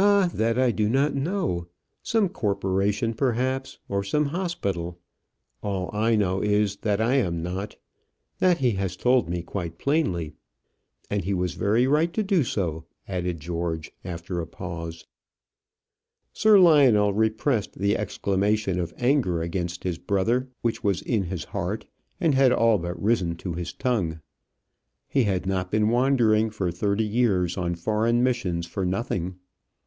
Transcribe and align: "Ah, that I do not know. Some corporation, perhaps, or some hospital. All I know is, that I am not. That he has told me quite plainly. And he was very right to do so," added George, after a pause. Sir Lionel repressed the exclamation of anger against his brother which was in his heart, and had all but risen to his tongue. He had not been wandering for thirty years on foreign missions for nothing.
"Ah, 0.00 0.30
that 0.32 0.60
I 0.60 0.70
do 0.70 0.88
not 0.88 1.16
know. 1.16 1.66
Some 2.04 2.28
corporation, 2.28 3.14
perhaps, 3.14 3.80
or 3.88 4.04
some 4.04 4.26
hospital. 4.26 5.00
All 5.60 5.90
I 5.92 6.14
know 6.14 6.40
is, 6.40 6.76
that 6.82 7.00
I 7.00 7.14
am 7.16 7.42
not. 7.42 7.74
That 8.38 8.58
he 8.58 8.72
has 8.72 8.96
told 8.96 9.28
me 9.28 9.42
quite 9.42 9.76
plainly. 9.76 10.34
And 11.10 11.24
he 11.24 11.34
was 11.34 11.54
very 11.54 11.88
right 11.88 12.12
to 12.12 12.22
do 12.22 12.44
so," 12.44 12.84
added 13.08 13.40
George, 13.40 13.90
after 14.04 14.40
a 14.40 14.46
pause. 14.46 15.04
Sir 16.32 16.60
Lionel 16.60 17.12
repressed 17.12 17.72
the 17.80 17.96
exclamation 17.98 18.78
of 18.78 18.94
anger 18.98 19.42
against 19.42 19.82
his 19.82 19.98
brother 19.98 20.48
which 20.62 20.84
was 20.84 21.02
in 21.02 21.24
his 21.24 21.42
heart, 21.42 21.86
and 22.20 22.36
had 22.36 22.52
all 22.52 22.78
but 22.78 23.02
risen 23.02 23.34
to 23.38 23.54
his 23.54 23.72
tongue. 23.72 24.20
He 25.08 25.24
had 25.24 25.44
not 25.44 25.72
been 25.72 25.88
wandering 25.88 26.50
for 26.50 26.70
thirty 26.70 27.04
years 27.06 27.56
on 27.56 27.74
foreign 27.74 28.22
missions 28.22 28.64
for 28.64 28.86
nothing. 28.86 29.40